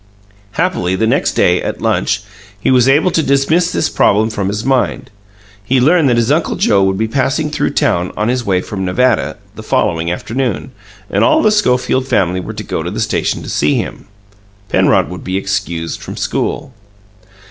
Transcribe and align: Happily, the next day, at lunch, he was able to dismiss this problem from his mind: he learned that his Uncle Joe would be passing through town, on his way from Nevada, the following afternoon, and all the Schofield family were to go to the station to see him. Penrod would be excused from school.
Happily, 0.53 0.95
the 0.95 1.05
next 1.05 1.33
day, 1.33 1.61
at 1.61 1.79
lunch, 1.79 2.23
he 2.59 2.71
was 2.71 2.89
able 2.89 3.11
to 3.11 3.21
dismiss 3.21 3.69
this 3.71 3.87
problem 3.87 4.31
from 4.31 4.47
his 4.47 4.65
mind: 4.65 5.11
he 5.63 5.79
learned 5.79 6.09
that 6.09 6.17
his 6.17 6.31
Uncle 6.31 6.55
Joe 6.55 6.81
would 6.83 6.97
be 6.97 7.07
passing 7.07 7.51
through 7.51 7.69
town, 7.69 8.11
on 8.17 8.27
his 8.27 8.43
way 8.43 8.61
from 8.61 8.83
Nevada, 8.83 9.37
the 9.53 9.61
following 9.61 10.11
afternoon, 10.11 10.71
and 11.07 11.23
all 11.23 11.43
the 11.43 11.51
Schofield 11.51 12.07
family 12.07 12.39
were 12.39 12.51
to 12.53 12.63
go 12.63 12.81
to 12.81 12.89
the 12.89 12.99
station 12.99 13.43
to 13.43 13.47
see 13.49 13.75
him. 13.75 14.05
Penrod 14.69 15.07
would 15.07 15.23
be 15.23 15.37
excused 15.37 16.01
from 16.01 16.17
school. 16.17 16.73